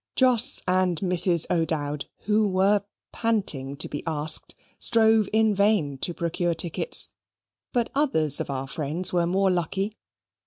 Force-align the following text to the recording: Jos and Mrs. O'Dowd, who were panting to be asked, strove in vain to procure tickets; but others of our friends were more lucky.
Jos 0.15 0.63
and 0.67 0.99
Mrs. 1.01 1.45
O'Dowd, 1.51 2.05
who 2.21 2.47
were 2.47 2.83
panting 3.11 3.77
to 3.77 3.87
be 3.87 4.01
asked, 4.07 4.55
strove 4.79 5.29
in 5.31 5.53
vain 5.53 5.99
to 5.99 6.11
procure 6.11 6.55
tickets; 6.55 7.09
but 7.71 7.91
others 7.93 8.39
of 8.39 8.49
our 8.49 8.67
friends 8.67 9.13
were 9.13 9.27
more 9.27 9.51
lucky. 9.51 9.95